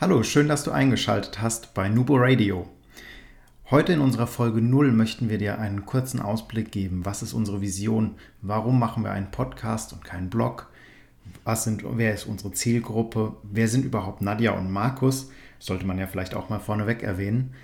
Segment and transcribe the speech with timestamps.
[0.00, 2.68] Hallo, schön, dass du eingeschaltet hast bei Nubo Radio.
[3.68, 7.04] Heute in unserer Folge 0 möchten wir dir einen kurzen Ausblick geben.
[7.04, 8.14] Was ist unsere Vision?
[8.40, 10.70] Warum machen wir einen Podcast und keinen Blog?
[11.42, 13.34] Was sind, wer ist unsere Zielgruppe?
[13.42, 15.32] Wer sind überhaupt Nadja und Markus?
[15.58, 17.54] Sollte man ja vielleicht auch mal vorneweg erwähnen.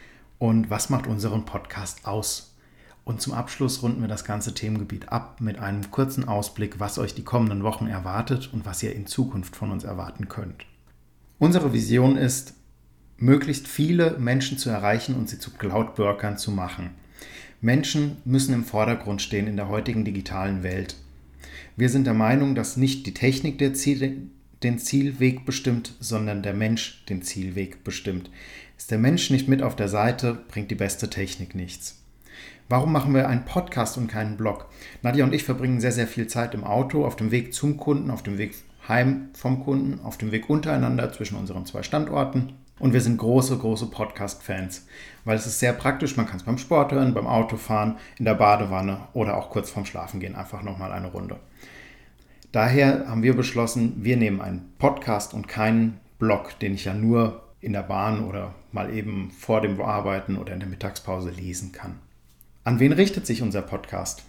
[0.40, 2.56] Und was macht unseren Podcast aus?
[3.04, 7.14] Und zum Abschluss runden wir das ganze Themengebiet ab mit einem kurzen Ausblick, was euch
[7.14, 10.66] die kommenden Wochen erwartet und was ihr in Zukunft von uns erwarten könnt.
[11.44, 12.54] Unsere Vision ist,
[13.18, 16.92] möglichst viele Menschen zu erreichen und sie zu Cloud-Workern zu machen.
[17.60, 20.96] Menschen müssen im Vordergrund stehen in der heutigen digitalen Welt.
[21.76, 24.30] Wir sind der Meinung, dass nicht die Technik Ziel,
[24.62, 28.30] den Zielweg bestimmt, sondern der Mensch den Zielweg bestimmt.
[28.78, 32.00] Ist der Mensch nicht mit auf der Seite, bringt die beste Technik nichts.
[32.70, 34.70] Warum machen wir einen Podcast und keinen Blog?
[35.02, 38.10] Nadja und ich verbringen sehr, sehr viel Zeit im Auto, auf dem Weg zum Kunden,
[38.10, 38.54] auf dem Weg
[38.88, 42.54] heim vom Kunden, auf dem Weg untereinander zwischen unseren zwei Standorten.
[42.80, 44.86] Und wir sind große, große Podcast-Fans,
[45.24, 46.16] weil es ist sehr praktisch.
[46.16, 49.86] Man kann es beim Sport hören, beim Autofahren, in der Badewanne oder auch kurz vorm
[49.86, 51.36] Schlafen gehen, einfach nochmal eine Runde.
[52.50, 57.42] Daher haben wir beschlossen, wir nehmen einen Podcast und keinen Blog, den ich ja nur
[57.60, 61.98] in der Bahn oder mal eben vor dem Arbeiten oder in der Mittagspause lesen kann.
[62.64, 64.24] An wen richtet sich unser Podcast?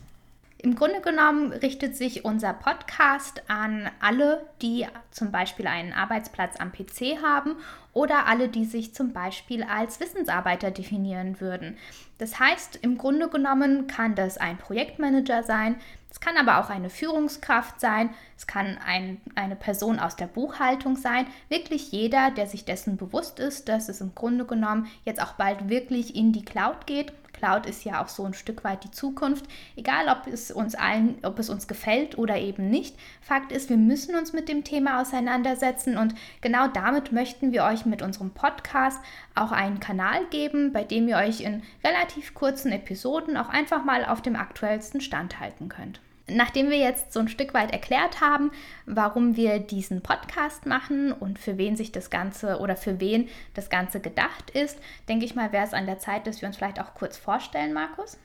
[0.65, 6.71] Im Grunde genommen richtet sich unser Podcast an alle, die zum Beispiel einen Arbeitsplatz am
[6.71, 7.57] PC haben
[7.93, 11.77] oder alle, die sich zum Beispiel als Wissensarbeiter definieren würden.
[12.17, 15.75] Das heißt, im Grunde genommen kann das ein Projektmanager sein,
[16.09, 20.95] es kann aber auch eine Führungskraft sein, es kann ein, eine Person aus der Buchhaltung
[20.95, 25.33] sein, wirklich jeder, der sich dessen bewusst ist, dass es im Grunde genommen jetzt auch
[25.33, 28.91] bald wirklich in die Cloud geht Cloud ist ja auch so ein Stück weit die
[28.91, 29.45] Zukunft.
[29.75, 32.95] Egal, ob es uns allen, ob es uns gefällt oder eben nicht.
[33.21, 37.85] Fakt ist, wir müssen uns mit dem Thema auseinandersetzen und genau damit möchten wir euch
[37.85, 38.99] mit unserem Podcast
[39.35, 44.05] auch einen Kanal geben, bei dem ihr euch in relativ kurzen Episoden auch einfach mal
[44.05, 45.99] auf dem aktuellsten Stand halten könnt.
[46.27, 48.51] Nachdem wir jetzt so ein Stück weit erklärt haben,
[48.87, 53.69] warum wir diesen Podcast machen und für wen sich das Ganze oder für wen das
[53.69, 56.79] Ganze gedacht ist, denke ich mal, wäre es an der Zeit, dass wir uns vielleicht
[56.79, 58.17] auch kurz vorstellen, Markus.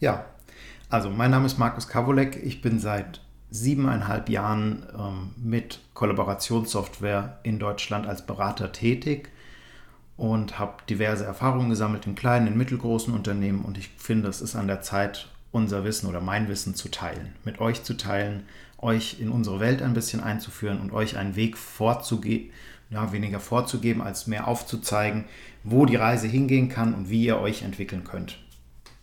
[0.00, 0.24] Ja,
[0.90, 2.42] also mein Name ist Markus Kavolek.
[2.42, 3.20] Ich bin seit
[3.50, 9.30] siebeneinhalb Jahren ähm, mit Kollaborationssoftware in Deutschland als Berater tätig
[10.16, 14.56] und habe diverse Erfahrungen gesammelt in kleinen, in mittelgroßen Unternehmen und ich finde, es ist
[14.56, 18.46] an der Zeit, unser Wissen oder mein Wissen zu teilen, mit euch zu teilen,
[18.78, 22.50] euch in unsere Welt ein bisschen einzuführen und euch einen Weg vorzugeben,
[22.90, 25.24] ja, weniger vorzugeben, als mehr aufzuzeigen,
[25.62, 28.38] wo die Reise hingehen kann und wie ihr euch entwickeln könnt.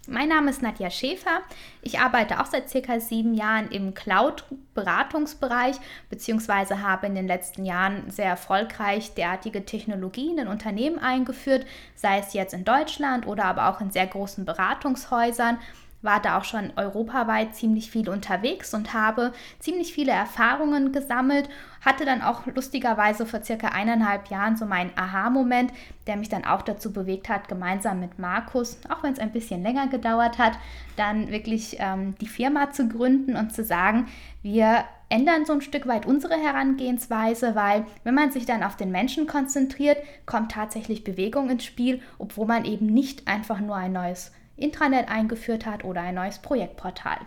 [0.08, 1.42] Mein Name ist Nadja Schäfer.
[1.84, 5.78] Ich arbeite auch seit circa sieben Jahren im Cloud-Beratungsbereich,
[6.10, 12.34] beziehungsweise habe in den letzten Jahren sehr erfolgreich derartige Technologien in Unternehmen eingeführt, sei es
[12.34, 15.60] jetzt in Deutschland oder aber auch in sehr großen Beratungshäusern
[16.02, 21.50] war da auch schon europaweit ziemlich viel unterwegs und habe ziemlich viele Erfahrungen gesammelt.
[21.84, 25.72] Hatte dann auch lustigerweise vor circa eineinhalb Jahren so meinen Aha-Moment,
[26.08, 29.64] der mich dann auch dazu bewegt hat, gemeinsam mit Markus, auch wenn es ein bisschen
[29.64, 30.54] länger gedauert hat,
[30.96, 34.08] dann wirklich ähm, die Firma zu gründen und zu sagen,
[34.44, 38.92] wir ändern so ein Stück weit unsere Herangehensweise, weil wenn man sich dann auf den
[38.92, 44.32] Menschen konzentriert, kommt tatsächlich Bewegung ins Spiel, obwohl man eben nicht einfach nur ein neues
[44.56, 47.18] Intranet eingeführt hat oder ein neues Projektportal.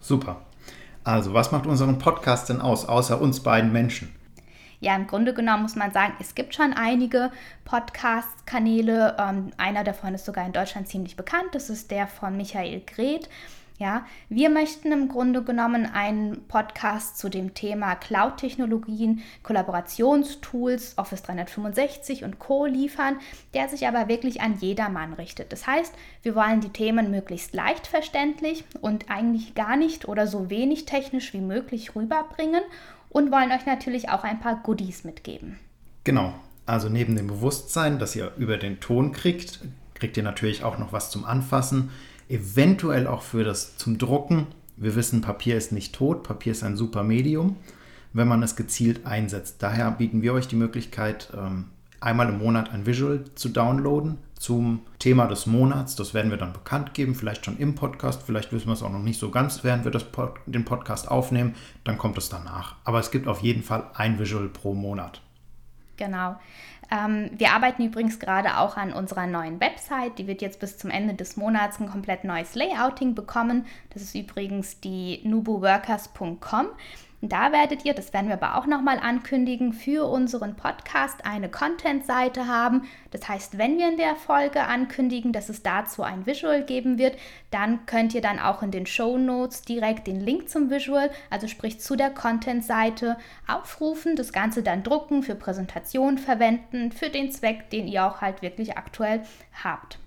[0.00, 0.42] Super.
[1.04, 4.14] Also, was macht unseren Podcast denn aus, außer uns beiden Menschen?
[4.80, 7.30] Ja, im Grunde genommen muss man sagen, es gibt schon einige
[7.64, 9.16] Podcast-Kanäle.
[9.18, 11.48] Ähm, einer davon ist sogar in Deutschland ziemlich bekannt.
[11.52, 13.28] Das ist der von Michael Greth.
[13.80, 22.22] Ja, wir möchten im Grunde genommen einen Podcast zu dem Thema Cloud-Technologien, Kollaborationstools, Office 365
[22.22, 22.66] und Co.
[22.66, 23.16] liefern,
[23.54, 25.50] der sich aber wirklich an jedermann richtet.
[25.50, 30.50] Das heißt, wir wollen die Themen möglichst leicht verständlich und eigentlich gar nicht oder so
[30.50, 32.62] wenig technisch wie möglich rüberbringen
[33.08, 35.58] und wollen euch natürlich auch ein paar Goodies mitgeben.
[36.04, 36.34] Genau.
[36.66, 39.60] Also neben dem Bewusstsein, das ihr über den Ton kriegt,
[39.94, 41.90] kriegt ihr natürlich auch noch was zum Anfassen
[42.30, 44.46] eventuell auch für das zum Drucken.
[44.76, 47.56] Wir wissen, Papier ist nicht tot, Papier ist ein super Medium,
[48.12, 49.62] wenn man es gezielt einsetzt.
[49.62, 51.66] Daher bieten wir euch die Möglichkeit, ähm,
[52.00, 55.96] einmal im Monat ein Visual zu downloaden zum Thema des Monats.
[55.96, 58.90] Das werden wir dann bekannt geben, vielleicht schon im Podcast, vielleicht wissen wir es auch
[58.90, 61.54] noch nicht so ganz, während wir Pod den Podcast aufnehmen.
[61.84, 62.76] Dann kommt es danach.
[62.84, 65.20] Aber es gibt auf jeden Fall ein Visual pro Monat.
[65.98, 66.36] Genau.
[66.90, 70.18] Ähm, wir arbeiten übrigens gerade auch an unserer neuen Website.
[70.18, 73.66] Die wird jetzt bis zum Ende des Monats ein komplett neues Layouting bekommen.
[73.90, 75.20] Das ist übrigens die
[77.20, 77.28] nubuworkers.com.
[77.28, 82.46] Da werdet ihr, das werden wir aber auch nochmal ankündigen, für unseren Podcast eine Content-Seite
[82.46, 82.88] haben.
[83.10, 87.16] Das heißt, wenn wir in der Folge ankündigen, dass es dazu ein Visual geben wird,
[87.50, 91.46] dann könnt ihr dann auch in den Show Notes direkt den Link zum Visual, also
[91.46, 97.70] sprich zu der Content-Seite, aufrufen, das Ganze dann drucken, für Präsentationen verwenden, für den Zweck,
[97.70, 99.22] den ihr auch halt wirklich aktuell
[99.62, 99.98] habt.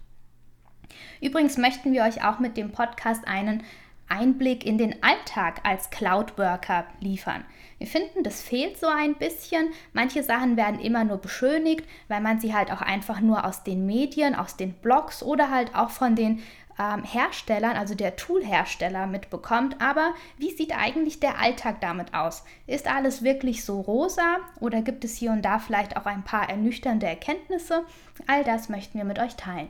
[1.21, 3.63] Übrigens möchten wir euch auch mit dem Podcast einen
[4.10, 7.44] Einblick in den Alltag als Cloud-Worker liefern.
[7.78, 9.70] Wir finden, das fehlt so ein bisschen.
[9.92, 13.86] Manche Sachen werden immer nur beschönigt, weil man sie halt auch einfach nur aus den
[13.86, 16.42] Medien, aus den Blogs oder halt auch von den
[16.80, 19.82] ähm, Herstellern, also der Tool-Hersteller mitbekommt.
[19.82, 22.44] Aber wie sieht eigentlich der Alltag damit aus?
[22.68, 26.50] Ist alles wirklich so rosa oder gibt es hier und da vielleicht auch ein paar
[26.50, 27.84] ernüchternde Erkenntnisse?
[28.28, 29.70] All das möchten wir mit euch teilen.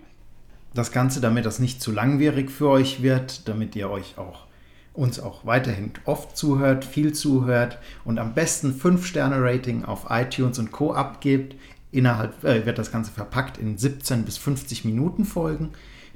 [0.73, 4.47] Das Ganze, damit das nicht zu langwierig für euch wird, damit ihr euch auch
[4.93, 10.93] uns auch weiterhin oft zuhört, viel zuhört und am besten 5-Sterne-Rating auf iTunes und Co.
[10.93, 11.55] abgebt.
[11.91, 15.71] Innerhalb äh, wird das Ganze verpackt in 17 bis 50 Minuten Folgen,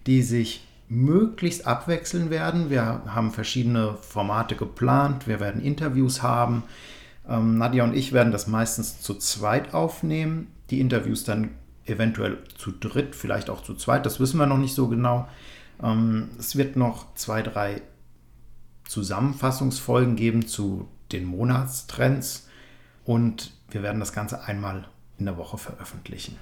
[0.06, 2.70] die sich möglichst abwechseln werden.
[2.70, 6.64] Wir haben verschiedene Formate geplant, wir werden Interviews haben.
[7.28, 11.50] Ähm, Nadja und ich werden das meistens zu zweit aufnehmen, die Interviews dann
[11.88, 15.28] eventuell zu dritt, vielleicht auch zu zweit, das wissen wir noch nicht so genau.
[15.82, 17.82] Ähm, es wird noch zwei, drei
[18.86, 22.48] Zusammenfassungsfolgen geben zu den Monatstrends
[23.06, 24.88] und wir werden das Ganze einmal
[25.18, 26.38] in der Woche veröffentlichen.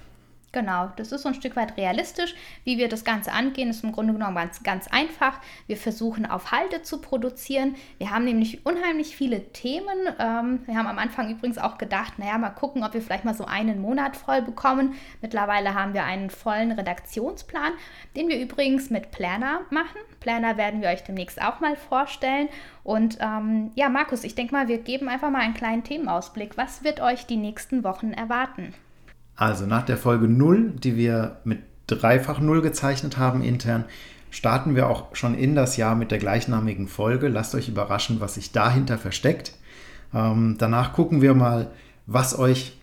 [0.56, 2.34] Genau, das ist so ein Stück weit realistisch.
[2.64, 5.38] Wie wir das Ganze angehen, ist im Grunde genommen ganz, ganz einfach.
[5.66, 7.74] Wir versuchen auf Halde zu produzieren.
[7.98, 9.98] Wir haben nämlich unheimlich viele Themen.
[10.18, 13.34] Ähm, wir haben am Anfang übrigens auch gedacht, naja, mal gucken, ob wir vielleicht mal
[13.34, 14.94] so einen Monat voll bekommen.
[15.20, 17.74] Mittlerweile haben wir einen vollen Redaktionsplan,
[18.16, 20.00] den wir übrigens mit Planner machen.
[20.20, 22.48] Planner werden wir euch demnächst auch mal vorstellen.
[22.82, 26.56] Und ähm, ja, Markus, ich denke mal, wir geben einfach mal einen kleinen Themenausblick.
[26.56, 28.72] Was wird euch die nächsten Wochen erwarten?
[29.36, 33.84] Also nach der Folge 0, die wir mit dreifach 0 gezeichnet haben intern,
[34.30, 37.28] starten wir auch schon in das Jahr mit der gleichnamigen Folge.
[37.28, 39.52] Lasst euch überraschen, was sich dahinter versteckt.
[40.14, 41.70] Ähm, danach gucken wir mal,
[42.06, 42.76] was euch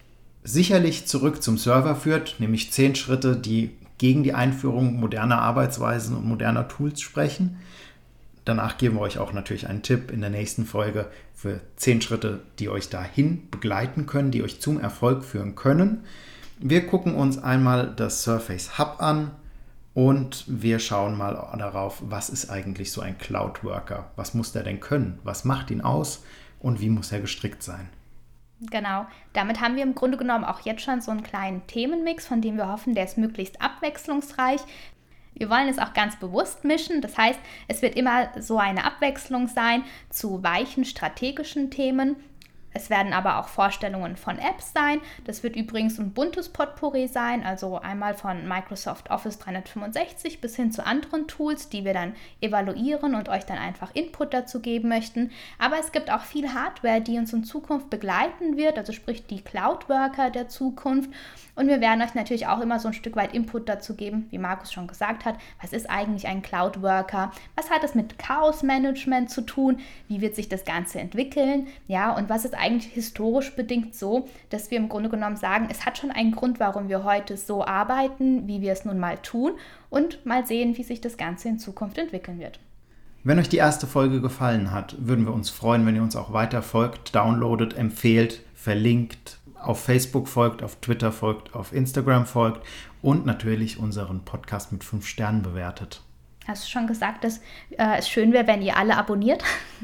[0.44, 6.26] sicherlich zurück zum Server führt, nämlich 10 Schritte, die gegen die Einführung moderner Arbeitsweisen und
[6.26, 7.58] moderner Tools sprechen.
[8.46, 12.42] Danach geben wir euch auch natürlich einen Tipp in der nächsten Folge für 10 Schritte,
[12.60, 16.04] die euch dahin begleiten können, die euch zum Erfolg führen können.
[16.66, 19.32] Wir gucken uns einmal das Surface Hub an
[19.94, 24.12] und wir schauen mal darauf, was ist eigentlich so ein Cloud Worker?
[24.16, 25.20] Was muss der denn können?
[25.26, 26.24] Was macht ihn aus
[26.60, 27.90] und wie muss er gestrickt sein?
[28.62, 32.40] Genau, damit haben wir im Grunde genommen auch jetzt schon so einen kleinen Themenmix, von
[32.40, 34.62] dem wir hoffen, der ist möglichst abwechslungsreich.
[35.34, 39.50] Wir wollen es auch ganz bewusst mischen, das heißt, es wird immer so eine Abwechslung
[39.50, 42.16] sein zu weichen strategischen Themen
[42.74, 45.00] es werden aber auch Vorstellungen von Apps sein.
[45.26, 50.72] Das wird übrigens ein buntes Potpourri sein, also einmal von Microsoft Office 365 bis hin
[50.72, 55.32] zu anderen Tools, die wir dann evaluieren und euch dann einfach Input dazu geben möchten.
[55.60, 59.42] Aber es gibt auch viel Hardware, die uns in Zukunft begleiten wird, also sprich die
[59.42, 61.10] Cloud Worker der Zukunft.
[61.56, 64.40] Und wir werden euch natürlich auch immer so ein Stück weit Input dazu geben, wie
[64.40, 65.36] Markus schon gesagt hat.
[65.62, 67.32] Was ist eigentlich ein Cloud Worker?
[67.56, 69.80] Was hat es mit Chaos Management zu tun?
[70.08, 71.68] Wie wird sich das Ganze entwickeln?
[71.88, 75.86] Ja, und was ist eigentlich historisch bedingt so, dass wir im Grunde genommen sagen, es
[75.86, 79.52] hat schon einen Grund, warum wir heute so arbeiten, wie wir es nun mal tun
[79.90, 82.60] und mal sehen, wie sich das Ganze in Zukunft entwickeln wird.
[83.26, 86.34] Wenn euch die erste Folge gefallen hat, würden wir uns freuen, wenn ihr uns auch
[86.34, 92.66] weiter folgt, downloadet, empfehlt, verlinkt, auf Facebook folgt, auf Twitter folgt, auf Instagram folgt
[93.02, 96.02] und natürlich unseren Podcast mit 5 Sternen bewertet.
[96.46, 97.38] Hast du schon gesagt, dass
[97.78, 99.42] äh, es schön wäre, wenn ihr alle abonniert?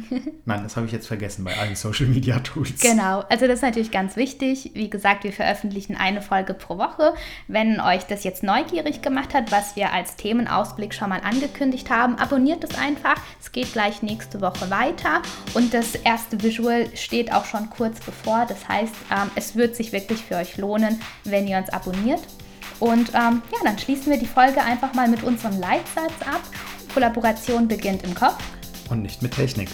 [0.46, 2.82] Nein, das habe ich jetzt vergessen bei allen Social Media Tools.
[2.82, 4.72] Genau, also das ist natürlich ganz wichtig.
[4.74, 7.14] Wie gesagt, wir veröffentlichen eine Folge pro Woche.
[7.48, 12.16] Wenn euch das jetzt neugierig gemacht hat, was wir als Themenausblick schon mal angekündigt haben,
[12.16, 13.16] abonniert es einfach.
[13.40, 15.22] Es geht gleich nächste Woche weiter
[15.54, 18.46] und das erste Visual steht auch schon kurz bevor.
[18.48, 22.22] Das heißt, ähm, es wird sich wirklich für euch lohnen, wenn ihr uns abonniert.
[22.80, 26.42] Und ähm, ja, dann schließen wir die Folge einfach mal mit unserem Leitsatz ab.
[26.94, 28.42] Kollaboration beginnt im Kopf.
[28.90, 29.70] Und nicht mit Technik.